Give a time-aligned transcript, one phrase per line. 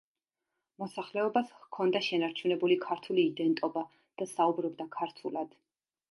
[0.83, 3.83] მოსახლეობას ჰქონდა შენარჩუნებული ქართული იდენტობა
[4.23, 5.55] და საუბრობდა ქართულად.